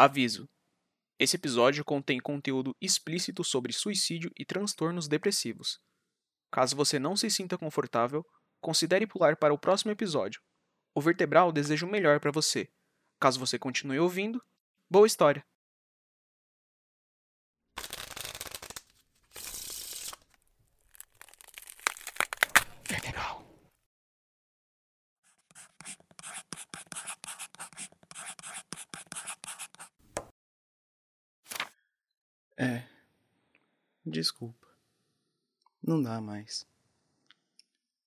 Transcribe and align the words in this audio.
Aviso: 0.00 0.48
esse 1.18 1.34
episódio 1.34 1.84
contém 1.84 2.20
conteúdo 2.20 2.72
explícito 2.80 3.42
sobre 3.42 3.72
suicídio 3.72 4.30
e 4.38 4.44
transtornos 4.44 5.08
depressivos. 5.08 5.80
Caso 6.52 6.76
você 6.76 7.00
não 7.00 7.16
se 7.16 7.28
sinta 7.28 7.58
confortável, 7.58 8.24
considere 8.60 9.08
pular 9.08 9.36
para 9.36 9.52
o 9.52 9.58
próximo 9.58 9.90
episódio. 9.90 10.40
O 10.94 11.00
Vertebral 11.00 11.50
deseja 11.50 11.84
o 11.84 11.90
melhor 11.90 12.20
para 12.20 12.30
você. 12.30 12.68
Caso 13.18 13.40
você 13.40 13.58
continue 13.58 13.98
ouvindo, 13.98 14.40
boa 14.88 15.04
história! 15.04 15.44
É. 32.60 32.82
Desculpa. 34.04 34.66
Não 35.80 36.02
dá 36.02 36.20
mais. 36.20 36.66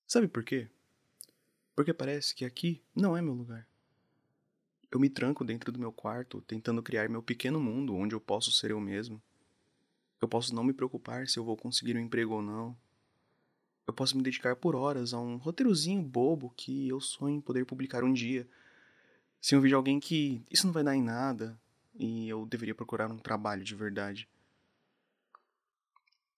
Sabe 0.06 0.28
por 0.28 0.44
quê? 0.44 0.68
Porque 1.74 1.94
parece 1.94 2.34
que 2.34 2.44
aqui 2.44 2.82
não 2.94 3.16
é 3.16 3.22
meu 3.22 3.32
lugar. 3.32 3.66
Eu 4.90 5.00
me 5.00 5.08
tranco 5.08 5.42
dentro 5.42 5.72
do 5.72 5.78
meu 5.78 5.90
quarto, 5.90 6.42
tentando 6.42 6.82
criar 6.82 7.08
meu 7.08 7.22
pequeno 7.22 7.58
mundo 7.58 7.94
onde 7.96 8.14
eu 8.14 8.20
posso 8.20 8.52
ser 8.52 8.72
eu 8.72 8.78
mesmo. 8.78 9.22
Eu 10.20 10.28
posso 10.28 10.54
não 10.54 10.62
me 10.62 10.74
preocupar 10.74 11.26
se 11.28 11.38
eu 11.38 11.44
vou 11.44 11.56
conseguir 11.56 11.96
um 11.96 12.00
emprego 12.00 12.34
ou 12.34 12.42
não. 12.42 12.76
Eu 13.86 13.94
posso 13.94 14.14
me 14.18 14.22
dedicar 14.22 14.54
por 14.54 14.76
horas 14.76 15.14
a 15.14 15.18
um 15.18 15.38
roteirozinho 15.38 16.02
bobo 16.02 16.52
que 16.54 16.86
eu 16.88 17.00
sonho 17.00 17.36
em 17.36 17.40
poder 17.40 17.64
publicar 17.64 18.04
um 18.04 18.12
dia. 18.12 18.46
Se 19.40 19.54
eu 19.54 19.62
vejo 19.62 19.76
alguém 19.76 19.98
que 19.98 20.44
isso 20.50 20.66
não 20.66 20.74
vai 20.74 20.84
dar 20.84 20.94
em 20.94 21.02
nada 21.02 21.58
e 21.94 22.28
eu 22.28 22.44
deveria 22.44 22.74
procurar 22.74 23.10
um 23.10 23.18
trabalho 23.18 23.64
de 23.64 23.74
verdade. 23.74 24.28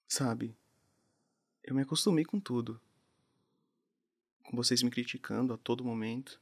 Sabe, 0.06 0.56
eu 1.62 1.74
me 1.74 1.82
acostumei 1.82 2.24
com 2.24 2.38
tudo. 2.38 2.80
Com 4.44 4.54
vocês 4.56 4.82
me 4.82 4.90
criticando 4.90 5.54
a 5.54 5.56
todo 5.56 5.84
momento. 5.84 6.38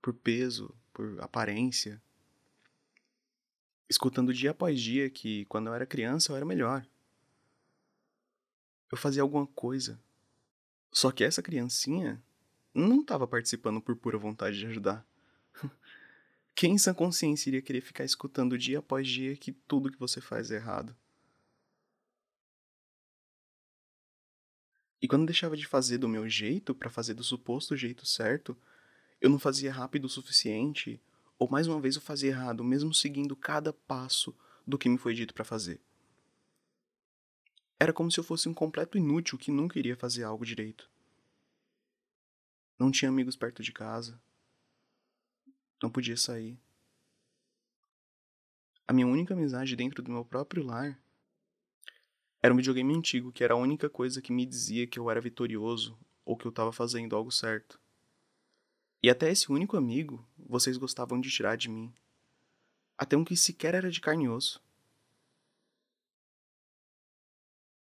Por 0.00 0.14
peso, 0.14 0.74
por 0.92 1.20
aparência. 1.20 2.02
Escutando 3.88 4.32
dia 4.32 4.52
após 4.52 4.80
dia 4.80 5.10
que 5.10 5.44
quando 5.44 5.66
eu 5.66 5.74
era 5.74 5.84
criança 5.84 6.32
eu 6.32 6.36
era 6.36 6.44
melhor. 6.44 6.86
Eu 8.90 8.96
fazia 8.96 9.22
alguma 9.22 9.46
coisa. 9.46 10.00
Só 10.90 11.12
que 11.12 11.22
essa 11.22 11.42
criancinha 11.42 12.22
não 12.72 13.02
estava 13.02 13.26
participando 13.26 13.80
por 13.80 13.94
pura 13.94 14.16
vontade 14.16 14.58
de 14.58 14.66
ajudar. 14.66 15.06
Quem 16.54 16.74
em 16.74 16.78
sã 16.78 16.94
consciência 16.94 17.50
iria 17.50 17.60
querer 17.60 17.82
ficar 17.82 18.04
escutando 18.04 18.56
dia 18.56 18.78
após 18.78 19.06
dia 19.06 19.36
que 19.36 19.52
tudo 19.52 19.90
que 19.90 19.98
você 19.98 20.20
faz 20.20 20.50
é 20.50 20.56
errado? 20.56 20.96
E 25.04 25.06
quando 25.06 25.26
deixava 25.26 25.54
de 25.54 25.66
fazer 25.66 25.98
do 25.98 26.08
meu 26.08 26.26
jeito 26.26 26.74
para 26.74 26.88
fazer 26.88 27.12
do 27.12 27.22
suposto 27.22 27.76
jeito 27.76 28.06
certo, 28.06 28.56
eu 29.20 29.28
não 29.28 29.38
fazia 29.38 29.70
rápido 29.70 30.06
o 30.06 30.08
suficiente, 30.08 30.98
ou 31.38 31.46
mais 31.46 31.66
uma 31.66 31.78
vez 31.78 31.96
eu 31.96 32.00
fazia 32.00 32.30
errado, 32.30 32.64
mesmo 32.64 32.94
seguindo 32.94 33.36
cada 33.36 33.70
passo 33.70 34.34
do 34.66 34.78
que 34.78 34.88
me 34.88 34.96
foi 34.96 35.12
dito 35.12 35.34
para 35.34 35.44
fazer. 35.44 35.78
Era 37.78 37.92
como 37.92 38.10
se 38.10 38.18
eu 38.18 38.24
fosse 38.24 38.48
um 38.48 38.54
completo 38.54 38.96
inútil 38.96 39.36
que 39.36 39.50
nunca 39.50 39.78
iria 39.78 39.94
fazer 39.94 40.22
algo 40.22 40.42
direito. 40.42 40.90
Não 42.78 42.90
tinha 42.90 43.10
amigos 43.10 43.36
perto 43.36 43.62
de 43.62 43.72
casa. 43.72 44.18
Não 45.82 45.90
podia 45.90 46.16
sair. 46.16 46.58
A 48.88 48.92
minha 48.94 49.06
única 49.06 49.34
amizade 49.34 49.76
dentro 49.76 50.02
do 50.02 50.10
meu 50.10 50.24
próprio 50.24 50.64
lar 50.64 50.98
era 52.44 52.52
um 52.52 52.58
videogame 52.58 52.94
antigo 52.94 53.32
que 53.32 53.42
era 53.42 53.54
a 53.54 53.56
única 53.56 53.88
coisa 53.88 54.20
que 54.20 54.30
me 54.30 54.44
dizia 54.44 54.86
que 54.86 54.98
eu 54.98 55.08
era 55.08 55.18
vitorioso 55.18 55.98
ou 56.26 56.36
que 56.36 56.44
eu 56.44 56.50
estava 56.50 56.70
fazendo 56.70 57.16
algo 57.16 57.30
certo. 57.30 57.80
E 59.02 59.08
até 59.08 59.30
esse 59.30 59.50
único 59.50 59.78
amigo 59.78 60.22
vocês 60.36 60.76
gostavam 60.76 61.18
de 61.18 61.30
tirar 61.30 61.56
de 61.56 61.70
mim. 61.70 61.90
Até 62.98 63.16
um 63.16 63.24
que 63.24 63.34
sequer 63.34 63.74
era 63.74 63.90
de 63.90 63.98
carne 63.98 64.24
e 64.24 64.28
osso. 64.28 64.62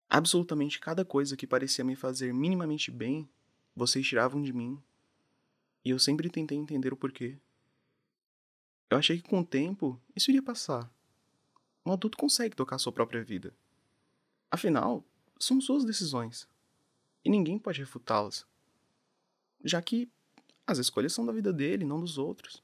Absolutamente 0.08 0.80
cada 0.80 1.04
coisa 1.04 1.36
que 1.36 1.48
parecia 1.48 1.84
me 1.84 1.96
fazer 1.96 2.32
minimamente 2.32 2.92
bem, 2.92 3.28
vocês 3.76 4.08
tiravam 4.08 4.40
de 4.40 4.54
mim. 4.54 4.80
E 5.84 5.90
eu 5.90 5.98
sempre 5.98 6.30
tentei 6.30 6.60
entender 6.60 6.94
o 6.94 6.98
porquê. 6.98 7.40
Eu 8.88 9.00
achei 9.00 9.20
que 9.20 9.28
com 9.28 9.40
o 9.40 9.46
tempo 9.46 10.00
isso 10.16 10.30
iria 10.30 10.44
passar. 10.44 10.94
Um 11.84 11.92
adulto 11.92 12.20
consegue 12.20 12.56
tocar 12.56 12.78
sua 12.78 12.94
própria 12.94 13.24
vida. 13.24 13.52
Afinal, 14.54 15.04
são 15.40 15.60
suas 15.60 15.84
decisões. 15.84 16.48
E 17.26 17.30
ninguém 17.30 17.58
pode 17.58 17.80
refutá-las. 17.80 18.46
Já 19.64 19.82
que 19.82 20.08
as 20.68 20.78
escolhas 20.78 21.12
são 21.12 21.26
da 21.26 21.34
vida 21.34 21.52
dele, 21.52 21.84
não 21.84 22.00
dos 22.00 22.20
outros. 22.20 22.62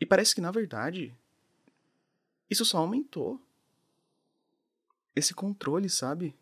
E 0.00 0.04
parece 0.04 0.34
que, 0.34 0.40
na 0.40 0.50
verdade, 0.50 1.16
isso 2.50 2.64
só 2.64 2.78
aumentou. 2.78 3.40
Esse 5.14 5.32
controle, 5.32 5.88
sabe? 5.88 6.34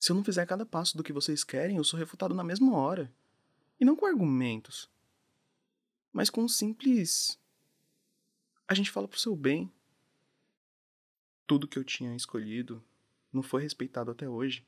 Se 0.00 0.10
eu 0.10 0.16
não 0.16 0.24
fizer 0.24 0.44
cada 0.46 0.66
passo 0.66 0.96
do 0.96 1.04
que 1.04 1.12
vocês 1.12 1.44
querem, 1.44 1.76
eu 1.76 1.84
sou 1.84 1.96
refutado 1.96 2.34
na 2.34 2.42
mesma 2.42 2.76
hora. 2.76 3.08
E 3.78 3.84
não 3.84 3.94
com 3.94 4.04
argumentos. 4.04 4.90
Mas 6.12 6.28
com 6.28 6.42
um 6.42 6.48
simples. 6.48 7.38
A 8.66 8.74
gente 8.74 8.90
fala 8.90 9.06
pro 9.06 9.20
seu 9.20 9.36
bem 9.36 9.72
tudo 11.46 11.68
que 11.68 11.78
eu 11.78 11.84
tinha 11.84 12.14
escolhido 12.14 12.82
não 13.32 13.42
foi 13.42 13.62
respeitado 13.62 14.10
até 14.10 14.28
hoje. 14.28 14.66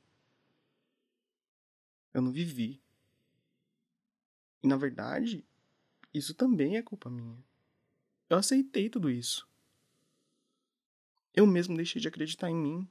Eu 2.13 2.23
não 2.23 2.33
vivi. 2.33 2.81
E 4.63 4.69
na 4.69 4.77
verdade, 4.77 5.45
isso 6.13 6.35
também 6.35 6.77
é 6.77 6.83
culpa 6.83 7.11
minha. 7.11 7.43
Eu 8.29 8.37
aceitei 8.37 8.89
tudo 8.89 9.11
isso. 9.11 9.49
Eu 11.35 11.47
mesmo 11.47 11.77
deixei 11.77 12.01
de 12.01 12.09
acreditar 12.09 12.51
em 12.51 12.57
mim, 12.57 12.89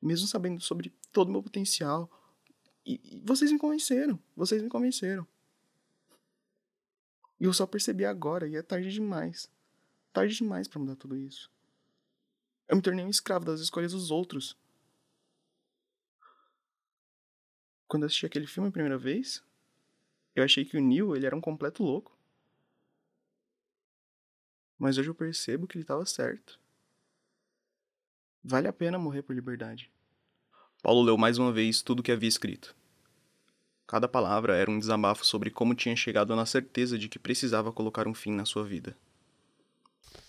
mesmo 0.00 0.26
sabendo 0.26 0.60
sobre 0.60 0.92
todo 1.12 1.28
o 1.28 1.32
meu 1.32 1.42
potencial. 1.42 2.10
E, 2.86 3.00
e 3.02 3.20
vocês 3.24 3.50
me 3.50 3.58
convenceram. 3.58 4.18
Vocês 4.36 4.62
me 4.62 4.68
convenceram. 4.68 5.26
E 7.40 7.44
eu 7.44 7.52
só 7.52 7.66
percebi 7.66 8.04
agora, 8.04 8.48
e 8.48 8.56
é 8.56 8.62
tarde 8.62 8.92
demais. 8.92 9.50
Tarde 10.12 10.36
demais 10.36 10.68
para 10.68 10.78
mudar 10.78 10.96
tudo 10.96 11.16
isso. 11.16 11.50
Eu 12.66 12.76
me 12.76 12.82
tornei 12.82 13.04
um 13.04 13.10
escravo 13.10 13.44
das 13.44 13.60
escolhas 13.60 13.92
dos 13.92 14.10
outros. 14.10 14.56
Quando 17.86 18.06
assisti 18.06 18.24
aquele 18.24 18.46
filme 18.46 18.68
a 18.68 18.72
primeira 18.72 18.96
vez, 18.96 19.44
eu 20.34 20.42
achei 20.42 20.64
que 20.64 20.76
o 20.76 20.80
Neil 20.80 21.14
ele 21.14 21.26
era 21.26 21.36
um 21.36 21.40
completo 21.40 21.82
louco. 21.82 22.16
Mas 24.78 24.98
hoje 24.98 25.08
eu 25.08 25.14
percebo 25.14 25.66
que 25.66 25.76
ele 25.76 25.84
estava 25.84 26.04
certo. 26.06 26.58
Vale 28.42 28.66
a 28.66 28.72
pena 28.72 28.98
morrer 28.98 29.22
por 29.22 29.34
liberdade. 29.34 29.90
Paulo 30.82 31.02
leu 31.02 31.16
mais 31.16 31.38
uma 31.38 31.52
vez 31.52 31.82
tudo 31.82 32.00
o 32.00 32.02
que 32.02 32.12
havia 32.12 32.28
escrito. 32.28 32.74
Cada 33.86 34.08
palavra 34.08 34.56
era 34.56 34.70
um 34.70 34.78
desabafo 34.78 35.24
sobre 35.24 35.50
como 35.50 35.74
tinha 35.74 35.94
chegado 35.94 36.34
na 36.34 36.46
certeza 36.46 36.98
de 36.98 37.08
que 37.08 37.18
precisava 37.18 37.72
colocar 37.72 38.08
um 38.08 38.14
fim 38.14 38.32
na 38.32 38.44
sua 38.44 38.64
vida. 38.64 38.96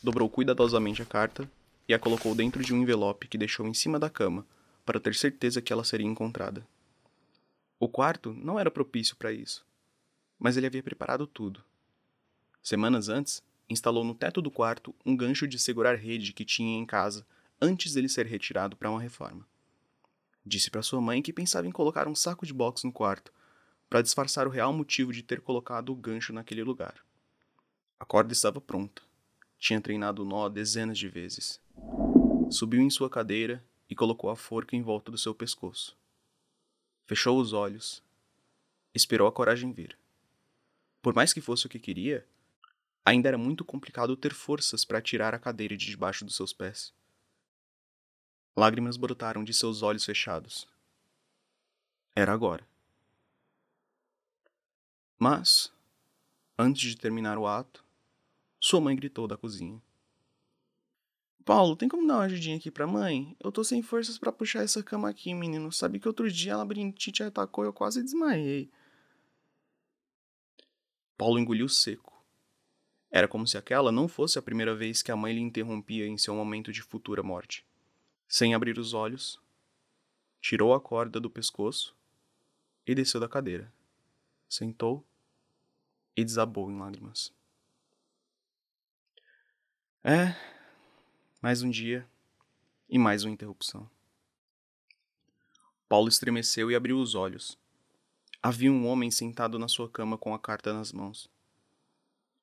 Dobrou 0.04 0.30
cuidadosamente 0.30 1.02
a 1.02 1.06
carta 1.06 1.50
e 1.88 1.94
a 1.94 2.00
colocou 2.00 2.34
dentro 2.34 2.64
de 2.64 2.74
um 2.74 2.82
envelope 2.82 3.28
que 3.28 3.38
deixou 3.38 3.68
em 3.68 3.74
cima 3.74 4.00
da 4.00 4.10
cama, 4.10 4.46
para 4.86 5.00
ter 5.00 5.16
certeza 5.16 5.62
que 5.62 5.74
ela 5.74 5.84
seria 5.84 6.06
encontrada. 6.06 6.66
O 7.80 7.90
quarto 7.90 8.34
não 8.34 8.60
era 8.60 8.72
propício 8.72 9.16
para 9.16 9.32
isso, 9.32 9.66
mas 10.40 10.58
ele 10.58 10.68
havia 10.68 10.84
preparado 10.84 11.26
tudo. 11.28 11.64
Semanas 12.62 13.10
antes, 13.10 13.44
instalou 13.70 14.04
no 14.04 14.16
teto 14.16 14.42
do 14.42 14.52
quarto 14.52 14.94
um 15.06 15.16
gancho 15.16 15.48
de 15.48 15.60
segurar 15.60 15.96
rede 15.96 16.34
que 16.34 16.46
tinha 16.46 16.78
em 16.78 16.86
casa 16.86 17.26
antes 17.62 17.94
dele 17.94 18.10
ser 18.10 18.26
retirado 18.26 18.76
para 18.76 18.90
uma 18.90 19.02
reforma. 19.02 19.46
Disse 20.46 20.70
para 20.70 20.84
sua 20.84 21.02
mãe 21.02 21.22
que 21.22 21.34
pensava 21.34 21.68
em 21.68 21.72
colocar 21.72 22.08
um 22.08 22.16
saco 22.16 22.46
de 22.46 22.54
boxe 22.54 22.86
no 22.86 22.94
quarto, 22.94 23.34
para 23.90 24.02
disfarçar 24.02 24.48
o 24.48 24.52
real 24.52 24.74
motivo 24.74 25.14
de 25.14 25.24
ter 25.24 25.42
colocado 25.42 25.92
o 25.92 25.96
gancho 25.96 26.34
naquele 26.34 26.64
lugar. 26.64 26.96
A 28.00 28.06
corda 28.06 28.34
estava 28.34 28.60
pronta. 28.60 29.02
Tinha 29.58 29.80
treinado 29.80 30.22
o 30.22 30.26
nó 30.26 30.50
dezenas 30.50 30.98
de 30.98 31.08
vezes. 31.08 31.60
Subiu 32.52 32.82
em 32.82 32.90
sua 32.90 33.10
cadeira 33.10 33.64
e 33.90 33.96
colocou 33.96 34.30
a 34.30 34.36
forca 34.36 34.76
em 34.76 34.82
volta 34.82 35.12
do 35.12 35.18
seu 35.18 35.34
pescoço. 35.34 35.98
Fechou 37.06 37.40
os 37.40 37.54
olhos. 37.54 38.04
Esperou 38.94 39.28
a 39.28 39.32
coragem 39.32 39.72
vir. 39.72 39.98
Por 41.02 41.14
mais 41.14 41.34
que 41.34 41.42
fosse 41.42 41.66
o 41.66 41.70
que 41.70 41.80
queria, 41.80 42.26
ainda 43.04 43.28
era 43.28 43.38
muito 43.38 43.64
complicado 43.64 44.16
ter 44.16 44.34
forças 44.34 44.84
para 44.84 45.02
tirar 45.02 45.36
a 45.36 45.40
cadeira 45.40 45.78
de 45.78 45.86
debaixo 45.86 46.26
dos 46.26 46.36
seus 46.36 46.52
pés. 46.52 46.94
Lágrimas 48.56 48.98
brotaram 48.98 49.44
de 49.44 49.54
seus 49.54 49.82
olhos 49.82 50.06
fechados. 50.06 50.68
Era 52.16 52.32
agora. 52.32 52.66
Mas, 55.20 55.72
antes 56.58 56.90
de 56.90 56.98
terminar 56.98 57.38
o 57.38 57.46
ato, 57.46 57.84
Sua 58.60 58.82
mãe 58.82 58.96
gritou 58.96 59.28
da 59.28 59.38
cozinha. 59.38 59.80
Paulo, 61.46 61.76
tem 61.76 61.88
como 61.88 62.08
dar 62.08 62.16
uma 62.16 62.24
ajudinha 62.24 62.58
aqui 62.58 62.72
pra 62.72 62.88
mãe? 62.88 63.38
Eu 63.40 63.52
tô 63.52 63.64
sem 63.64 63.84
forças 63.84 64.18
para 64.18 64.32
puxar 64.32 64.64
essa 64.64 64.82
cama 64.82 65.08
aqui, 65.08 65.32
menino. 65.32 65.72
Sabe 65.72 66.00
que 66.00 66.08
outro 66.08 66.30
dia 66.30 66.56
a 66.56 66.58
labirintite 66.58 67.22
atacou 67.22 67.64
e 67.64 67.68
eu 67.68 67.74
quase 67.74 68.02
desmaiei. 68.02 68.68
Paulo 71.16 71.38
engoliu 71.38 71.70
seco. 71.70 72.14
Era 73.12 73.28
como 73.28 73.48
se 73.48 73.60
aquela 73.60 73.92
não 73.92 74.08
fosse 74.08 74.40
a 74.40 74.42
primeira 74.42 74.76
vez 74.76 75.04
que 75.04 75.12
a 75.12 75.16
mãe 75.16 75.34
lhe 75.34 75.40
interrompia 75.40 76.08
em 76.08 76.18
seu 76.18 76.34
momento 76.34 76.74
de 76.74 76.82
futura 76.82 77.22
morte. 77.22 77.64
Sem 78.28 78.56
abrir 78.56 78.80
os 78.80 78.96
olhos, 78.96 79.40
tirou 80.42 80.74
a 80.74 80.82
corda 80.82 81.20
do 81.20 81.30
pescoço 81.30 81.96
e 82.88 82.96
desceu 82.96 83.20
da 83.20 83.30
cadeira. 83.30 83.72
Sentou 84.50 85.06
e 86.18 86.26
desabou 86.26 86.72
em 86.72 86.80
lágrimas. 86.80 87.32
É, 90.04 90.36
mais 91.46 91.62
um 91.62 91.70
dia 91.70 92.04
e 92.90 92.98
mais 92.98 93.24
uma 93.24 93.32
interrupção. 93.32 93.88
Paulo 95.88 96.10
estremeceu 96.10 96.72
e 96.72 96.76
abriu 96.76 96.98
os 96.98 97.14
olhos. 97.14 97.56
Havia 98.42 98.72
um 98.72 98.88
homem 98.88 99.12
sentado 99.12 99.60
na 99.60 99.68
sua 99.68 99.88
cama 99.88 100.18
com 100.18 100.34
a 100.34 100.40
carta 100.40 100.74
nas 100.74 100.92
mãos. 100.92 101.30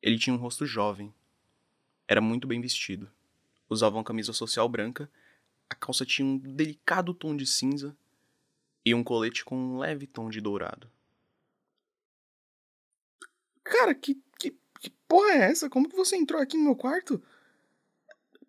Ele 0.01 0.17
tinha 0.17 0.33
um 0.33 0.39
rosto 0.39 0.65
jovem. 0.65 1.13
Era 2.07 2.21
muito 2.21 2.47
bem 2.47 2.61
vestido. 2.61 3.11
Usava 3.69 3.97
uma 3.97 4.05
camisa 4.05 4.33
social 4.33 4.69
branca, 4.69 5.11
a 5.69 5.75
calça 5.75 6.07
tinha 6.07 6.25
um 6.25 6.39
delicado 6.39 7.13
tom 7.13 7.37
de 7.37 7.45
cinza 7.45 7.97
e 8.85 8.95
um 8.95 9.03
colete 9.03 9.45
com 9.45 9.57
um 9.57 9.79
leve 9.79 10.07
tom 10.07 10.31
de 10.31 10.41
dourado. 10.41 10.89
Cara, 13.65 13.97
que, 13.97 14.23
que, 14.39 14.57
que 14.79 14.91
porra 15.09 15.33
é 15.33 15.51
essa? 15.51 15.69
Como 15.69 15.89
que 15.89 15.97
você 15.97 16.15
entrou 16.15 16.41
aqui 16.41 16.57
no 16.57 16.63
meu 16.63 16.77
quarto? 16.77 17.21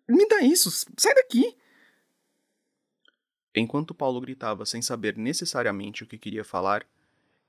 Me 0.08 0.26
dá 0.28 0.42
isso! 0.42 0.70
Sai 0.70 1.14
daqui! 1.14 1.56
Enquanto 3.54 3.94
Paulo 3.94 4.20
gritava 4.20 4.66
sem 4.66 4.82
saber 4.82 5.16
necessariamente 5.16 6.02
o 6.02 6.06
que 6.06 6.18
queria 6.18 6.44
falar, 6.44 6.86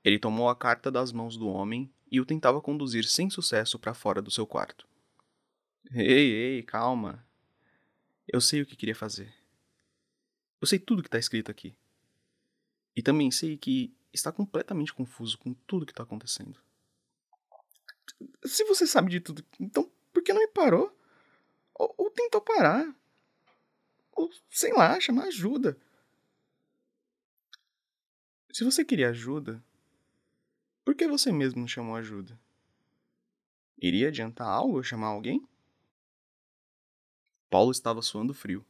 ele 0.04 0.18
tomou 0.18 0.48
a 0.48 0.54
carta 0.54 0.90
das 0.90 1.10
mãos 1.10 1.36
do 1.36 1.48
homem 1.48 1.92
e 2.10 2.20
o 2.20 2.24
tentava 2.24 2.60
conduzir 2.60 3.04
sem 3.04 3.28
sucesso 3.28 3.78
para 3.78 3.92
fora 3.92 4.22
do 4.22 4.30
seu 4.30 4.46
quarto. 4.46 4.86
Ei, 5.92 6.32
ei, 6.32 6.62
calma. 6.62 7.26
Eu 8.26 8.40
sei 8.40 8.62
o 8.62 8.66
que 8.66 8.76
queria 8.76 8.94
fazer. 8.94 9.34
Eu 10.60 10.66
sei 10.66 10.78
tudo 10.78 11.02
que 11.02 11.08
está 11.08 11.18
escrito 11.18 11.50
aqui. 11.50 11.76
E 12.94 13.02
também 13.02 13.30
sei 13.30 13.56
que 13.56 13.94
está 14.12 14.32
completamente 14.32 14.92
confuso 14.92 15.36
com 15.36 15.52
tudo 15.52 15.84
que 15.84 15.92
está 15.92 16.02
acontecendo. 16.04 16.58
Se 18.44 18.64
você 18.64 18.86
sabe 18.86 19.10
de 19.10 19.20
tudo, 19.20 19.44
então 19.60 19.90
por 20.12 20.22
que 20.22 20.32
não 20.32 20.40
me 20.40 20.48
parou? 20.48 20.95
Ou, 21.78 21.94
ou 21.96 22.10
tentou 22.10 22.40
parar. 22.40 22.94
Ou, 24.12 24.30
sei 24.50 24.72
lá, 24.72 24.98
chamar 24.98 25.24
ajuda. 25.24 25.78
Se 28.50 28.64
você 28.64 28.84
queria 28.84 29.10
ajuda, 29.10 29.62
por 30.84 30.94
que 30.94 31.06
você 31.06 31.30
mesmo 31.30 31.60
não 31.60 31.68
chamou 31.68 31.94
ajuda? 31.94 32.38
Iria 33.76 34.08
adiantar 34.08 34.48
algo 34.48 34.82
chamar 34.82 35.08
alguém? 35.08 35.46
Paulo 37.50 37.70
estava 37.70 38.00
suando 38.00 38.32
frio. 38.32 38.64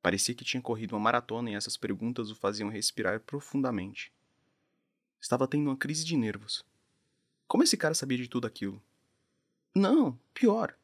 Parecia 0.00 0.34
que 0.34 0.44
tinha 0.44 0.62
corrido 0.62 0.94
uma 0.94 1.00
maratona 1.00 1.50
e 1.50 1.54
essas 1.54 1.76
perguntas 1.76 2.30
o 2.30 2.34
faziam 2.34 2.70
respirar 2.70 3.20
profundamente. 3.20 4.12
Estava 5.20 5.46
tendo 5.46 5.68
uma 5.68 5.76
crise 5.76 6.04
de 6.04 6.16
nervos. 6.16 6.64
Como 7.46 7.62
esse 7.62 7.76
cara 7.76 7.94
sabia 7.94 8.16
de 8.16 8.28
tudo 8.28 8.46
aquilo? 8.46 8.82
Não, 9.74 10.18
pior. 10.34 10.76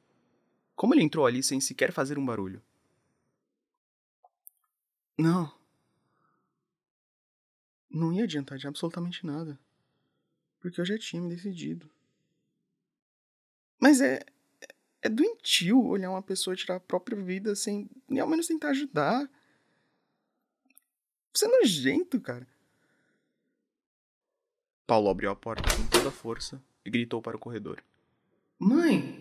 Como 0.79 0.95
ele 0.95 1.03
entrou 1.03 1.27
ali 1.27 1.43
sem 1.43 1.61
sequer 1.61 1.91
fazer 1.91 2.21
um 2.21 2.25
barulho? 2.25 2.63
Não. 5.19 5.53
Não 7.91 8.13
ia 8.13 8.23
adiantar 8.23 8.59
de 8.59 8.69
absolutamente 8.69 9.27
nada. 9.27 9.59
Porque 10.61 10.81
eu 10.81 10.85
já 10.85 10.97
tinha 10.97 11.21
me 11.21 11.29
decidido. 11.29 11.91
Mas 13.81 14.01
é. 14.01 14.25
É 15.03 15.09
doentio 15.09 15.85
olhar 15.85 16.11
uma 16.11 16.23
pessoa 16.23 16.55
tirar 16.55 16.77
a 16.77 16.81
própria 16.81 17.21
vida 17.21 17.57
sem 17.57 17.91
nem 18.09 18.21
ao 18.21 18.29
menos 18.29 18.47
tentar 18.47 18.71
ajudar. 18.71 19.29
Você 21.35 21.47
é 21.47 21.49
nojento, 21.49 22.21
cara. 22.21 22.47
Paulo 24.87 25.09
abriu 25.09 25.31
a 25.31 25.37
porta 25.37 25.69
com 25.77 25.87
toda 25.89 26.09
a 26.09 26.13
força 26.13 26.63
e 26.85 26.91
gritou 26.91 27.21
para 27.21 27.37
o 27.37 27.41
corredor: 27.41 27.83
Mãe! 28.61 29.18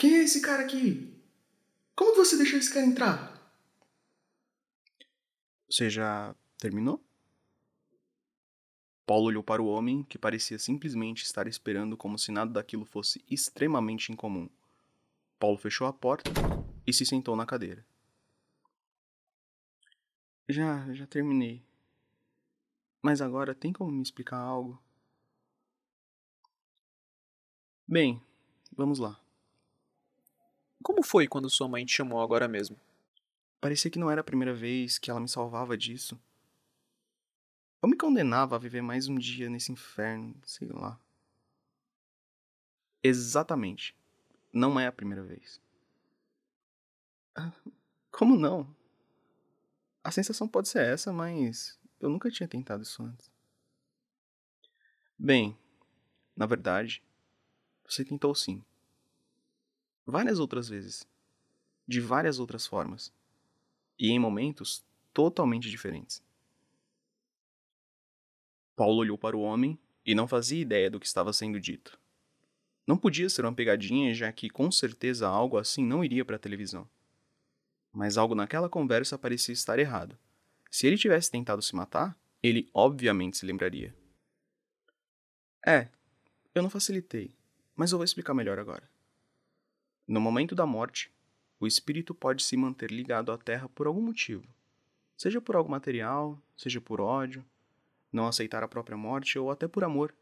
Quem 0.00 0.14
é 0.14 0.22
esse 0.22 0.40
cara 0.40 0.62
aqui? 0.62 1.14
Como 1.94 2.16
você 2.16 2.34
deixou 2.34 2.58
esse 2.58 2.72
cara 2.72 2.86
entrar? 2.86 3.54
Você 5.68 5.90
já 5.90 6.34
terminou? 6.56 7.04
Paulo 9.04 9.26
olhou 9.26 9.44
para 9.44 9.60
o 9.60 9.66
homem, 9.66 10.02
que 10.04 10.16
parecia 10.16 10.58
simplesmente 10.58 11.24
estar 11.24 11.46
esperando 11.46 11.98
como 11.98 12.18
se 12.18 12.32
nada 12.32 12.50
daquilo 12.50 12.86
fosse 12.86 13.22
extremamente 13.30 14.10
incomum. 14.10 14.48
Paulo 15.38 15.58
fechou 15.58 15.86
a 15.86 15.92
porta 15.92 16.30
e 16.86 16.94
se 16.94 17.04
sentou 17.04 17.36
na 17.36 17.44
cadeira. 17.44 17.84
Já, 20.48 20.90
já 20.94 21.06
terminei. 21.06 21.62
Mas 23.02 23.20
agora 23.20 23.54
tem 23.54 23.70
como 23.70 23.92
me 23.92 24.02
explicar 24.02 24.38
algo? 24.38 24.82
Bem, 27.86 28.18
vamos 28.74 28.98
lá. 28.98 29.20
Como 30.82 31.02
foi 31.02 31.28
quando 31.28 31.50
sua 31.50 31.68
mãe 31.68 31.84
te 31.84 31.92
chamou 31.94 32.20
agora 32.22 32.48
mesmo? 32.48 32.76
Parecia 33.60 33.90
que 33.90 33.98
não 33.98 34.10
era 34.10 34.22
a 34.22 34.24
primeira 34.24 34.54
vez 34.54 34.98
que 34.98 35.10
ela 35.10 35.20
me 35.20 35.28
salvava 35.28 35.76
disso. 35.76 36.18
Eu 37.82 37.88
me 37.88 37.96
condenava 37.96 38.56
a 38.56 38.58
viver 38.58 38.80
mais 38.80 39.06
um 39.06 39.16
dia 39.16 39.50
nesse 39.50 39.70
inferno, 39.70 40.34
sei 40.44 40.68
lá. 40.68 40.98
Exatamente. 43.02 43.94
Não 44.52 44.80
é 44.80 44.86
a 44.86 44.92
primeira 44.92 45.22
vez. 45.22 45.60
Ah, 47.34 47.52
como 48.10 48.36
não? 48.36 48.74
A 50.02 50.10
sensação 50.10 50.48
pode 50.48 50.68
ser 50.68 50.82
essa, 50.82 51.12
mas 51.12 51.78
eu 52.00 52.08
nunca 52.08 52.30
tinha 52.30 52.48
tentado 52.48 52.82
isso 52.82 53.02
antes. 53.02 53.30
Bem, 55.18 55.56
na 56.34 56.46
verdade, 56.46 57.02
você 57.86 58.02
tentou 58.02 58.34
sim 58.34 58.64
várias 60.10 60.38
outras 60.38 60.68
vezes, 60.68 61.06
de 61.86 62.00
várias 62.00 62.38
outras 62.38 62.66
formas, 62.66 63.12
e 63.98 64.10
em 64.10 64.18
momentos 64.18 64.84
totalmente 65.12 65.70
diferentes. 65.70 66.22
Paulo 68.76 68.98
olhou 68.98 69.18
para 69.18 69.36
o 69.36 69.42
homem 69.42 69.78
e 70.04 70.14
não 70.14 70.26
fazia 70.26 70.60
ideia 70.60 70.90
do 70.90 70.98
que 70.98 71.06
estava 71.06 71.32
sendo 71.32 71.60
dito. 71.60 71.98
Não 72.86 72.96
podia 72.96 73.28
ser 73.28 73.44
uma 73.44 73.52
pegadinha, 73.52 74.12
já 74.14 74.32
que 74.32 74.50
com 74.50 74.70
certeza 74.72 75.28
algo 75.28 75.58
assim 75.58 75.84
não 75.84 76.04
iria 76.04 76.24
para 76.24 76.36
a 76.36 76.40
televisão. 76.40 76.88
Mas 77.92 78.16
algo 78.16 78.34
naquela 78.34 78.68
conversa 78.68 79.18
parecia 79.18 79.52
estar 79.52 79.78
errado. 79.78 80.18
Se 80.70 80.86
ele 80.86 80.98
tivesse 80.98 81.30
tentado 81.30 81.62
se 81.62 81.76
matar, 81.76 82.18
ele 82.42 82.68
obviamente 82.74 83.36
se 83.36 83.46
lembraria. 83.46 83.94
É, 85.64 85.88
eu 86.52 86.62
não 86.62 86.70
facilitei, 86.70 87.36
mas 87.76 87.92
eu 87.92 87.98
vou 87.98 88.04
explicar 88.04 88.34
melhor 88.34 88.58
agora. 88.58 88.89
No 90.10 90.20
momento 90.20 90.56
da 90.56 90.66
morte, 90.66 91.08
o 91.60 91.68
espírito 91.68 92.12
pode 92.12 92.42
se 92.42 92.56
manter 92.56 92.90
ligado 92.90 93.30
à 93.30 93.38
Terra 93.38 93.68
por 93.68 93.86
algum 93.86 94.02
motivo, 94.02 94.44
seja 95.16 95.40
por 95.40 95.54
algo 95.54 95.70
material, 95.70 96.36
seja 96.56 96.80
por 96.80 97.00
ódio, 97.00 97.44
não 98.12 98.26
aceitar 98.26 98.64
a 98.64 98.66
própria 98.66 98.96
morte 98.96 99.38
ou 99.38 99.52
até 99.52 99.68
por 99.68 99.84
amor. 99.84 100.12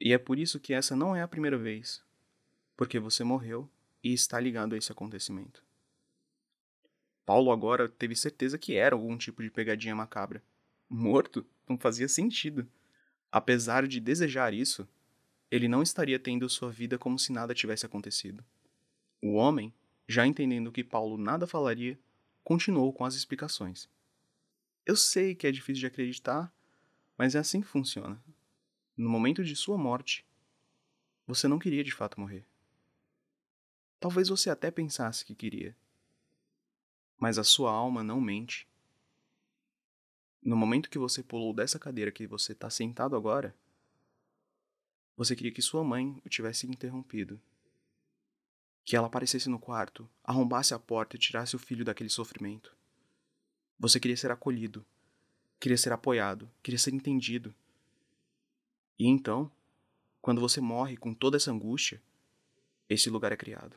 E 0.00 0.12
é 0.12 0.18
por 0.18 0.40
isso 0.40 0.58
que 0.58 0.74
essa 0.74 0.96
não 0.96 1.14
é 1.14 1.22
a 1.22 1.28
primeira 1.28 1.56
vez, 1.56 2.02
porque 2.76 2.98
você 2.98 3.22
morreu 3.22 3.70
e 4.02 4.12
está 4.12 4.40
ligado 4.40 4.74
a 4.74 4.76
esse 4.76 4.90
acontecimento. 4.90 5.62
Paulo 7.24 7.52
agora 7.52 7.88
teve 7.88 8.16
certeza 8.16 8.58
que 8.58 8.74
era 8.74 8.96
algum 8.96 9.16
tipo 9.16 9.40
de 9.40 9.52
pegadinha 9.52 9.94
macabra. 9.94 10.42
Morto? 10.90 11.46
Não 11.68 11.78
fazia 11.78 12.08
sentido. 12.08 12.66
Apesar 13.30 13.86
de 13.86 14.00
desejar 14.00 14.52
isso, 14.52 14.84
ele 15.48 15.68
não 15.68 15.80
estaria 15.80 16.18
tendo 16.18 16.48
sua 16.48 16.72
vida 16.72 16.98
como 16.98 17.20
se 17.20 17.30
nada 17.32 17.54
tivesse 17.54 17.86
acontecido. 17.86 18.44
O 19.24 19.34
homem, 19.34 19.72
já 20.08 20.26
entendendo 20.26 20.72
que 20.72 20.82
Paulo 20.82 21.16
nada 21.16 21.46
falaria, 21.46 21.96
continuou 22.42 22.92
com 22.92 23.04
as 23.04 23.14
explicações. 23.14 23.88
Eu 24.84 24.96
sei 24.96 25.32
que 25.32 25.46
é 25.46 25.52
difícil 25.52 25.78
de 25.78 25.86
acreditar, 25.86 26.52
mas 27.16 27.36
é 27.36 27.38
assim 27.38 27.60
que 27.60 27.68
funciona. 27.68 28.20
No 28.96 29.08
momento 29.08 29.44
de 29.44 29.54
sua 29.54 29.78
morte, 29.78 30.26
você 31.24 31.46
não 31.46 31.60
queria 31.60 31.84
de 31.84 31.92
fato 31.92 32.18
morrer. 32.18 32.44
Talvez 34.00 34.28
você 34.28 34.50
até 34.50 34.72
pensasse 34.72 35.24
que 35.24 35.36
queria. 35.36 35.76
Mas 37.16 37.38
a 37.38 37.44
sua 37.44 37.70
alma 37.70 38.02
não 38.02 38.20
mente. 38.20 38.66
No 40.42 40.56
momento 40.56 40.90
que 40.90 40.98
você 40.98 41.22
pulou 41.22 41.54
dessa 41.54 41.78
cadeira 41.78 42.10
que 42.10 42.26
você 42.26 42.50
está 42.50 42.68
sentado 42.68 43.14
agora, 43.14 43.54
você 45.16 45.36
queria 45.36 45.52
que 45.52 45.62
sua 45.62 45.84
mãe 45.84 46.20
o 46.24 46.28
tivesse 46.28 46.66
interrompido 46.66 47.40
Que 48.84 48.96
ela 48.96 49.06
aparecesse 49.06 49.48
no 49.48 49.58
quarto, 49.58 50.08
arrombasse 50.24 50.74
a 50.74 50.78
porta 50.78 51.16
e 51.16 51.18
tirasse 51.18 51.54
o 51.54 51.58
filho 51.58 51.84
daquele 51.84 52.10
sofrimento. 52.10 52.74
Você 53.78 53.98
queria 53.98 54.16
ser 54.16 54.30
acolhido, 54.30 54.84
queria 55.58 55.78
ser 55.78 55.92
apoiado, 55.92 56.50
queria 56.62 56.78
ser 56.78 56.92
entendido. 56.92 57.54
E 58.98 59.06
então, 59.06 59.50
quando 60.20 60.40
você 60.40 60.60
morre 60.60 60.96
com 60.96 61.12
toda 61.12 61.36
essa 61.36 61.50
angústia, 61.50 62.00
esse 62.88 63.10
lugar 63.10 63.32
é 63.32 63.36
criado. 63.36 63.76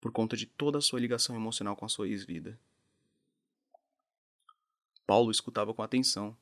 Por 0.00 0.12
conta 0.12 0.36
de 0.36 0.46
toda 0.46 0.78
a 0.78 0.80
sua 0.80 1.00
ligação 1.00 1.34
emocional 1.34 1.74
com 1.74 1.84
a 1.84 1.88
sua 1.88 2.08
ex-vida. 2.08 2.58
Paulo 5.06 5.30
escutava 5.30 5.72
com 5.72 5.82
atenção. 5.82 6.36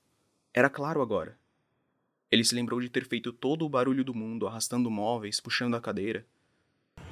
Era 0.52 0.68
claro 0.68 1.00
agora. 1.00 1.38
Ele 2.30 2.44
se 2.44 2.54
lembrou 2.54 2.80
de 2.80 2.90
ter 2.90 3.06
feito 3.06 3.32
todo 3.32 3.64
o 3.64 3.68
barulho 3.68 4.04
do 4.04 4.14
mundo, 4.14 4.46
arrastando 4.46 4.90
móveis, 4.90 5.40
puxando 5.40 5.74
a 5.74 5.80
cadeira. 5.80 6.26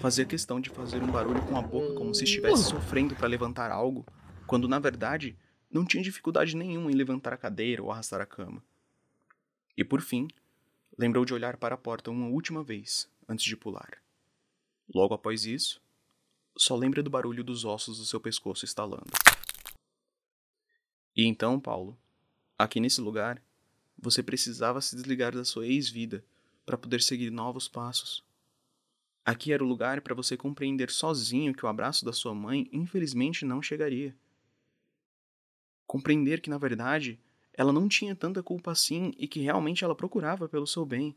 Fazia 0.04 0.26
questão 0.26 0.60
de 0.60 0.68
fazer 0.68 1.02
um 1.02 1.10
barulho 1.10 1.40
com 1.46 1.56
a 1.56 1.62
boca 1.62 1.94
como 1.94 2.14
se 2.14 2.24
estivesse 2.24 2.64
sofrendo 2.64 3.16
para 3.16 3.26
levantar 3.26 3.70
algo, 3.70 4.04
quando 4.46 4.68
na 4.68 4.78
verdade 4.78 5.34
não 5.70 5.84
tinha 5.84 6.02
dificuldade 6.02 6.54
nenhuma 6.54 6.90
em 6.90 6.94
levantar 6.94 7.32
a 7.32 7.38
cadeira 7.38 7.82
ou 7.82 7.90
arrastar 7.90 8.20
a 8.20 8.26
cama. 8.26 8.62
E 9.76 9.82
por 9.82 10.00
fim, 10.00 10.28
lembrou 10.98 11.24
de 11.24 11.32
olhar 11.32 11.56
para 11.56 11.74
a 11.74 11.78
porta 11.78 12.10
uma 12.10 12.28
última 12.28 12.62
vez 12.62 13.08
antes 13.28 13.44
de 13.44 13.56
pular. 13.56 13.98
Logo 14.94 15.14
após 15.14 15.46
isso, 15.46 15.82
só 16.56 16.76
lembra 16.76 17.02
do 17.02 17.10
barulho 17.10 17.42
dos 17.42 17.64
ossos 17.64 17.98
do 17.98 18.04
seu 18.04 18.20
pescoço 18.20 18.64
estalando. 18.64 19.10
E 21.16 21.26
então, 21.26 21.58
Paulo, 21.58 21.96
aqui 22.58 22.78
nesse 22.78 23.00
lugar, 23.00 23.42
você 23.98 24.22
precisava 24.22 24.80
se 24.80 24.94
desligar 24.94 25.34
da 25.34 25.44
sua 25.44 25.66
ex-vida 25.66 26.24
para 26.66 26.76
poder 26.76 27.00
seguir 27.00 27.30
novos 27.30 27.68
passos. 27.68 28.22
Aqui 29.24 29.52
era 29.52 29.64
o 29.64 29.66
lugar 29.66 30.02
para 30.02 30.14
você 30.14 30.36
compreender 30.36 30.90
sozinho 30.90 31.54
que 31.54 31.64
o 31.64 31.68
abraço 31.68 32.04
da 32.04 32.12
sua 32.12 32.34
mãe 32.34 32.68
infelizmente 32.70 33.46
não 33.46 33.62
chegaria. 33.62 34.14
Compreender 35.86 36.42
que, 36.42 36.50
na 36.50 36.58
verdade, 36.58 37.18
ela 37.54 37.72
não 37.72 37.88
tinha 37.88 38.14
tanta 38.14 38.42
culpa 38.42 38.72
assim 38.72 39.12
e 39.16 39.26
que 39.26 39.40
realmente 39.40 39.82
ela 39.82 39.94
procurava 39.94 40.46
pelo 40.46 40.66
seu 40.66 40.84
bem. 40.84 41.16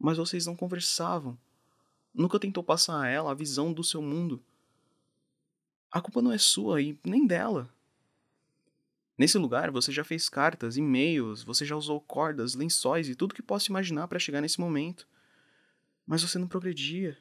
Mas 0.00 0.18
vocês 0.18 0.46
não 0.46 0.56
conversavam. 0.56 1.38
Nunca 2.12 2.40
tentou 2.40 2.64
passar 2.64 3.00
a 3.00 3.08
ela 3.08 3.30
a 3.30 3.34
visão 3.34 3.72
do 3.72 3.84
seu 3.84 4.02
mundo. 4.02 4.42
A 5.92 6.00
culpa 6.00 6.20
não 6.20 6.32
é 6.32 6.38
sua 6.38 6.82
e 6.82 6.98
nem 7.04 7.24
dela. 7.24 7.72
Nesse 9.16 9.38
lugar, 9.38 9.70
você 9.70 9.92
já 9.92 10.02
fez 10.02 10.28
cartas, 10.28 10.76
e-mails, 10.76 11.44
você 11.44 11.64
já 11.64 11.76
usou 11.76 12.00
cordas, 12.00 12.54
lençóis 12.54 13.08
e 13.08 13.14
tudo 13.14 13.34
que 13.34 13.42
possa 13.42 13.70
imaginar 13.70 14.08
para 14.08 14.18
chegar 14.18 14.40
nesse 14.40 14.58
momento. 14.58 15.06
Mas 16.06 16.22
você 16.22 16.38
não 16.38 16.48
progredia. 16.48 17.16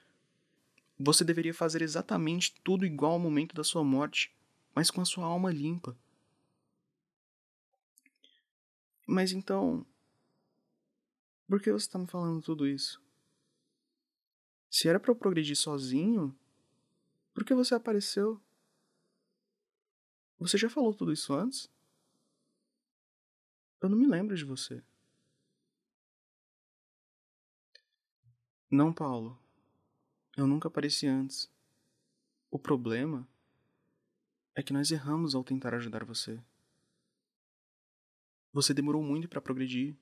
Você 0.99 1.23
deveria 1.23 1.53
fazer 1.53 1.81
exatamente 1.81 2.53
tudo 2.63 2.85
igual 2.85 3.13
ao 3.13 3.19
momento 3.19 3.55
da 3.55 3.63
sua 3.63 3.83
morte, 3.83 4.35
mas 4.73 4.91
com 4.91 5.01
a 5.01 5.05
sua 5.05 5.25
alma 5.25 5.51
limpa. 5.51 5.97
Mas 9.07 9.31
então. 9.31 9.85
Por 11.47 11.61
que 11.61 11.71
você 11.71 11.85
está 11.85 11.99
me 11.99 12.07
falando 12.07 12.41
tudo 12.41 12.67
isso? 12.67 13.01
Se 14.69 14.87
era 14.87 14.99
para 14.99 15.11
eu 15.11 15.15
progredir 15.15 15.55
sozinho, 15.55 16.33
por 17.33 17.43
que 17.43 17.53
você 17.53 17.75
apareceu? 17.75 18.41
Você 20.39 20.57
já 20.57 20.69
falou 20.69 20.93
tudo 20.93 21.11
isso 21.11 21.33
antes? 21.33 21.69
Eu 23.81 23.89
não 23.89 23.97
me 23.97 24.07
lembro 24.07 24.35
de 24.35 24.45
você. 24.45 24.81
Não, 28.71 28.93
Paulo. 28.93 29.37
Eu 30.37 30.47
nunca 30.47 30.69
apareci 30.69 31.05
antes. 31.05 31.51
O 32.49 32.57
problema 32.57 33.27
é 34.55 34.63
que 34.63 34.71
nós 34.71 34.89
erramos 34.91 35.35
ao 35.35 35.43
tentar 35.43 35.73
ajudar 35.73 36.05
você. 36.05 36.39
Você 38.53 38.73
demorou 38.73 39.03
muito 39.03 39.27
para 39.27 39.41
progredir. 39.41 39.93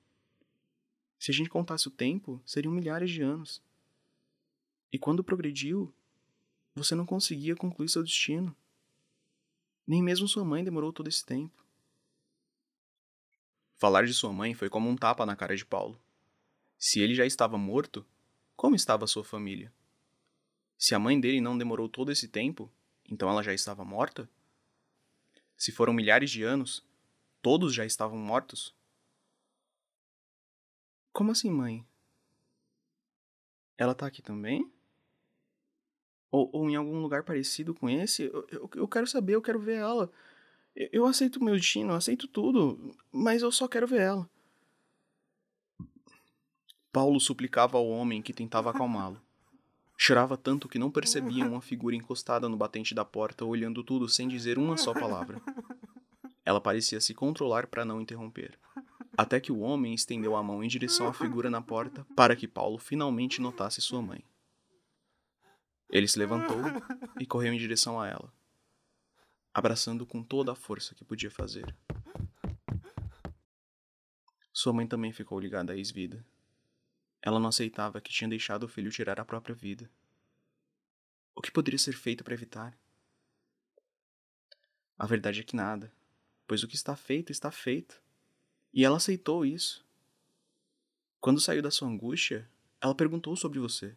Se 1.18 1.32
a 1.32 1.34
gente 1.34 1.50
contasse 1.50 1.88
o 1.88 1.90
tempo, 1.90 2.40
seriam 2.46 2.72
milhares 2.72 3.10
de 3.10 3.22
anos. 3.22 3.60
E 4.92 4.98
quando 5.00 5.24
progrediu, 5.24 5.92
você 6.72 6.94
não 6.94 7.04
conseguia 7.04 7.56
concluir 7.56 7.88
seu 7.88 8.04
destino. 8.04 8.54
Nem 9.84 10.00
mesmo 10.00 10.28
sua 10.28 10.44
mãe 10.44 10.62
demorou 10.62 10.92
todo 10.92 11.08
esse 11.08 11.26
tempo. 11.26 11.66
Falar 13.78 14.06
de 14.06 14.14
sua 14.14 14.32
mãe 14.32 14.54
foi 14.54 14.70
como 14.70 14.88
um 14.88 14.96
tapa 14.96 15.26
na 15.26 15.34
cara 15.34 15.56
de 15.56 15.66
Paulo. 15.66 16.00
Se 16.78 17.00
ele 17.00 17.16
já 17.16 17.26
estava 17.26 17.58
morto, 17.58 18.06
como 18.60 18.76
estava 18.76 19.06
sua 19.06 19.24
família? 19.24 19.72
Se 20.76 20.94
a 20.94 20.98
mãe 20.98 21.18
dele 21.18 21.40
não 21.40 21.56
demorou 21.56 21.88
todo 21.88 22.12
esse 22.12 22.28
tempo, 22.28 22.70
então 23.10 23.30
ela 23.30 23.42
já 23.42 23.54
estava 23.54 23.86
morta? 23.86 24.28
Se 25.56 25.72
foram 25.72 25.94
milhares 25.94 26.30
de 26.30 26.42
anos, 26.42 26.84
Todos 27.42 27.72
já 27.72 27.86
estavam 27.86 28.18
mortos? 28.18 28.74
Como 31.10 31.32
assim, 31.32 31.50
mãe? 31.50 31.86
Ela 33.78 33.94
tá 33.94 34.06
aqui 34.06 34.20
também? 34.20 34.70
Ou, 36.30 36.50
ou 36.52 36.68
em 36.68 36.76
algum 36.76 37.00
lugar 37.00 37.24
parecido 37.24 37.74
com 37.74 37.88
esse? 37.88 38.24
Eu, 38.24 38.46
eu, 38.50 38.70
eu 38.74 38.88
quero 38.88 39.06
saber, 39.06 39.36
eu 39.36 39.42
quero 39.42 39.58
ver 39.58 39.78
ela. 39.78 40.12
Eu, 40.76 40.88
eu 40.92 41.06
aceito 41.06 41.42
meu 41.42 41.56
destino, 41.56 41.92
eu 41.92 41.96
aceito 41.96 42.28
tudo, 42.28 42.94
mas 43.10 43.40
eu 43.40 43.50
só 43.50 43.66
quero 43.66 43.86
ver 43.86 44.02
ela. 44.02 44.30
Paulo 46.92 47.20
suplicava 47.20 47.78
ao 47.78 47.88
homem 47.88 48.20
que 48.20 48.32
tentava 48.32 48.70
acalmá-lo. 48.70 49.20
Chorava 49.96 50.36
tanto 50.36 50.68
que 50.68 50.78
não 50.78 50.90
percebia 50.90 51.46
uma 51.46 51.60
figura 51.60 51.94
encostada 51.94 52.48
no 52.48 52.56
batente 52.56 52.94
da 52.94 53.04
porta, 53.04 53.44
olhando 53.44 53.84
tudo 53.84 54.08
sem 54.08 54.26
dizer 54.26 54.58
uma 54.58 54.76
só 54.76 54.92
palavra. 54.92 55.40
Ela 56.44 56.60
parecia 56.60 57.00
se 57.00 57.14
controlar 57.14 57.66
para 57.66 57.84
não 57.84 58.00
interromper. 58.00 58.58
Até 59.16 59.38
que 59.38 59.52
o 59.52 59.60
homem 59.60 59.94
estendeu 59.94 60.34
a 60.34 60.42
mão 60.42 60.64
em 60.64 60.68
direção 60.68 61.06
à 61.06 61.12
figura 61.12 61.50
na 61.50 61.60
porta 61.60 62.04
para 62.16 62.34
que 62.34 62.48
Paulo 62.48 62.78
finalmente 62.78 63.40
notasse 63.40 63.80
sua 63.80 64.00
mãe. 64.00 64.24
Ele 65.90 66.08
se 66.08 66.18
levantou 66.18 66.62
e 67.20 67.26
correu 67.26 67.52
em 67.52 67.58
direção 67.58 68.00
a 68.00 68.08
ela, 68.08 68.32
abraçando 69.52 70.06
com 70.06 70.22
toda 70.22 70.52
a 70.52 70.56
força 70.56 70.94
que 70.94 71.04
podia 71.04 71.30
fazer. 71.30 71.76
Sua 74.52 74.72
mãe 74.72 74.86
também 74.86 75.12
ficou 75.12 75.38
ligada 75.38 75.72
à 75.72 75.76
ex-vida. 75.76 76.24
Ela 77.22 77.38
não 77.38 77.48
aceitava 77.48 78.00
que 78.00 78.12
tinha 78.12 78.28
deixado 78.28 78.64
o 78.64 78.68
filho 78.68 78.90
tirar 78.90 79.20
a 79.20 79.24
própria 79.24 79.54
vida. 79.54 79.90
O 81.34 81.42
que 81.42 81.50
poderia 81.50 81.78
ser 81.78 81.92
feito 81.92 82.24
para 82.24 82.34
evitar? 82.34 82.78
A 84.98 85.06
verdade 85.06 85.40
é 85.40 85.44
que 85.44 85.56
nada 85.56 85.92
pois 86.50 86.64
o 86.64 86.66
que 86.66 86.74
está 86.74 86.96
feito 86.96 87.30
está 87.30 87.48
feito. 87.52 88.02
E 88.74 88.84
ela 88.84 88.96
aceitou 88.96 89.46
isso. 89.46 89.86
Quando 91.20 91.40
saiu 91.40 91.62
da 91.62 91.70
sua 91.70 91.86
angústia, 91.86 92.50
ela 92.80 92.92
perguntou 92.92 93.36
sobre 93.36 93.60
você. 93.60 93.96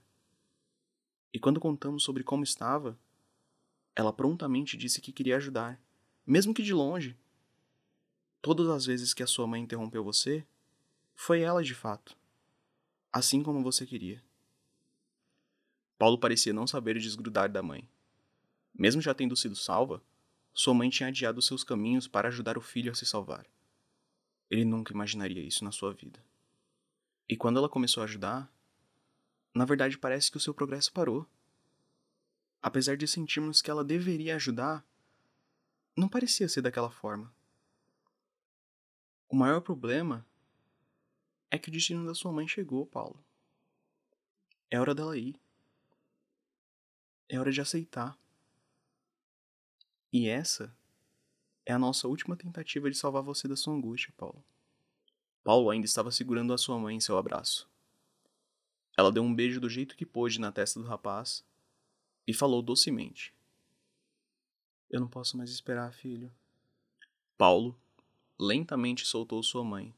E 1.34 1.40
quando 1.40 1.60
contamos 1.60 2.04
sobre 2.04 2.24
como 2.24 2.44
estava, 2.44 2.96
ela 3.96 4.14
prontamente 4.14 4.78
disse 4.78 5.02
que 5.02 5.12
queria 5.12 5.38
ajudar, 5.38 5.82
mesmo 6.28 6.54
que 6.54 6.62
de 6.62 6.76
longe. 6.76 7.18
Todas 8.40 8.70
as 8.70 8.86
vezes 8.86 9.16
que 9.16 9.24
a 9.24 9.28
sua 9.28 9.48
mãe 9.48 9.60
interrompeu 9.60 10.04
você, 10.04 10.46
foi 11.16 11.42
ela 11.42 11.64
de 11.64 11.74
fato, 11.74 12.16
assim 13.14 13.44
como 13.44 13.62
você 13.62 13.86
queria. 13.86 14.24
Paulo 16.00 16.18
parecia 16.18 16.52
não 16.52 16.66
saber 16.66 16.98
desgrudar 16.98 17.50
da 17.50 17.62
mãe. 17.62 17.88
Mesmo 18.74 19.00
já 19.00 19.14
tendo 19.14 19.38
sido 19.38 19.56
salva, 19.56 20.04
sua 20.52 20.74
mãe 20.74 20.90
tinha 20.90 21.10
adiado 21.10 21.40
seus 21.40 21.64
caminhos 21.64 22.08
para 22.08 22.28
ajudar 22.30 22.58
o 22.58 22.62
filho 22.62 22.92
a 22.92 22.96
se 22.96 23.06
salvar. 23.06 23.46
Ele 24.50 24.66
nunca 24.66 24.92
imaginaria 24.92 25.44
isso 25.44 25.64
na 25.64 25.72
sua 25.72 25.94
vida. 25.94 26.20
E 27.30 27.38
quando 27.38 27.58
ela 27.58 27.70
começou 27.70 28.02
a 28.02 28.06
ajudar, 28.06 28.52
na 29.54 29.64
verdade 29.64 29.98
parece 29.98 30.32
que 30.32 30.38
o 30.38 30.40
seu 30.40 30.54
progresso 30.54 30.92
parou. 30.92 31.28
Apesar 32.62 32.98
de 32.98 33.08
sentirmos 33.08 33.62
que 33.62 33.70
ela 33.70 33.84
deveria 33.84 34.36
ajudar, 34.36 34.84
não 35.96 36.10
parecia 36.10 36.50
ser 36.50 36.62
daquela 36.62 36.90
forma. 36.90 37.34
O 39.30 39.36
maior 39.36 39.62
problema 39.62 40.26
é 41.54 41.60
que 41.60 41.70
o 41.70 41.72
destino 41.72 42.04
da 42.04 42.16
sua 42.16 42.32
mãe 42.32 42.48
chegou, 42.48 42.84
Paulo. 42.84 43.24
É 44.72 44.80
hora 44.80 44.96
dela 44.96 45.16
ir. 45.16 45.40
É 47.30 47.40
hora 47.40 47.52
de 47.52 47.62
aceitar. 47.62 48.18
E 50.12 50.28
essa 50.28 50.76
é 51.64 51.72
a 51.72 51.78
nossa 51.78 52.08
última 52.08 52.36
tentativa 52.36 52.90
de 52.90 52.98
salvar 52.98 53.22
você 53.22 53.48
da 53.48 53.56
sua 53.56 53.76
angústia, 53.76 54.12
Paulo. 54.18 54.44
Paulo 55.44 55.70
ainda 55.70 55.86
estava 55.86 56.10
segurando 56.10 56.54
a 56.54 56.58
sua 56.58 56.80
mãe 56.80 56.96
em 56.96 57.00
seu 57.00 57.20
abraço. 57.20 57.70
Ela 58.98 59.12
deu 59.12 59.22
um 59.22 59.34
beijo 59.34 59.62
do 59.62 59.70
jeito 59.70 59.96
que 59.96 60.08
pôde 60.08 60.40
na 60.40 60.52
testa 60.52 60.80
do 60.80 60.88
rapaz 60.88 61.46
e 62.26 62.34
falou 62.34 62.64
docemente: 62.64 63.32
Eu 64.90 65.00
não 65.00 65.08
posso 65.08 65.38
mais 65.38 65.52
esperar, 65.52 65.94
filho. 65.94 66.34
Paulo 67.38 67.80
lentamente 68.40 69.06
soltou 69.06 69.44
sua 69.44 69.64
mãe. 69.64 69.94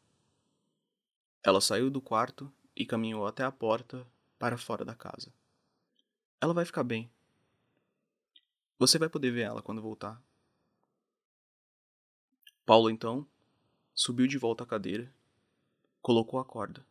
Ela 1.46 1.62
saiu 1.62 1.92
do 1.92 2.02
quarto 2.02 2.52
e 2.76 2.88
caminhou 2.88 3.28
até 3.28 3.44
a 3.44 3.52
porta 3.52 4.04
para 4.40 4.58
fora 4.58 4.84
da 4.84 4.96
casa. 4.96 5.32
Ela 6.42 6.56
vai 6.56 6.66
ficar 6.66 6.84
bem. 6.84 7.08
Você 8.80 8.98
vai 8.98 9.08
poder 9.08 9.30
ver 9.30 9.44
ela 9.44 9.62
quando 9.62 9.80
voltar. 9.80 10.20
Paulo, 12.66 12.90
então, 12.90 13.28
subiu 13.94 14.26
de 14.26 14.40
volta 14.40 14.64
à 14.64 14.68
cadeira, 14.68 15.14
colocou 16.02 16.40
a 16.40 16.44
corda, 16.44 16.84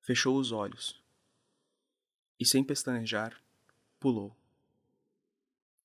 fechou 0.00 0.38
os 0.38 0.52
olhos 0.52 1.02
e, 2.38 2.46
sem 2.46 2.62
pestanejar, 2.62 3.42
pulou. 3.98 4.32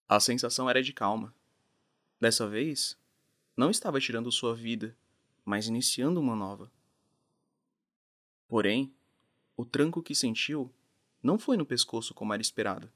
A 0.07 0.19
sensação 0.19 0.69
era 0.69 0.83
de 0.83 0.93
calma. 0.93 1.33
Dessa 2.21 2.47
vez, 2.47 2.95
não 3.57 3.71
estava 3.71 3.99
tirando 3.99 4.31
sua 4.31 4.53
vida, 4.53 4.95
mas 5.43 5.65
iniciando 5.65 6.21
uma 6.21 6.35
nova. 6.35 6.71
Porém, 8.47 8.93
o 9.57 9.65
tranco 9.65 10.03
que 10.03 10.13
sentiu 10.13 10.71
não 11.21 11.39
foi 11.39 11.57
no 11.57 11.65
pescoço 11.65 12.13
como 12.13 12.33
era 12.33 12.41
esperado, 12.41 12.91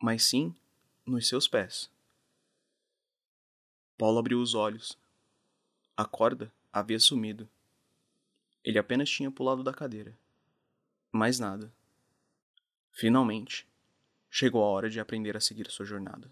mas 0.00 0.24
sim 0.24 0.54
nos 1.04 1.26
seus 1.28 1.48
pés. 1.48 1.90
Paulo 3.96 4.18
abriu 4.18 4.40
os 4.40 4.54
olhos. 4.54 4.98
A 5.96 6.04
corda 6.04 6.52
havia 6.72 6.98
sumido. 6.98 7.48
Ele 8.62 8.78
apenas 8.78 9.08
tinha 9.08 9.30
pulado 9.30 9.62
da 9.62 9.72
cadeira. 9.72 10.16
Mais 11.12 11.38
nada. 11.38 11.72
Finalmente, 12.90 13.66
chegou 14.30 14.62
a 14.62 14.68
hora 14.68 14.90
de 14.90 14.98
aprender 14.98 15.36
a 15.36 15.40
seguir 15.40 15.70
sua 15.70 15.86
jornada. 15.86 16.30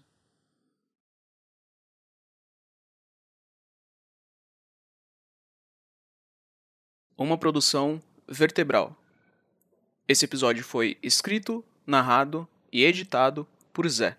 Uma 7.17 7.37
produção 7.37 8.01
vertebral. 8.27 8.97
Esse 10.07 10.25
episódio 10.25 10.63
foi 10.63 10.97
escrito, 11.01 11.63
narrado 11.85 12.47
e 12.71 12.83
editado 12.83 13.47
por 13.71 13.87
Zé. 13.87 14.17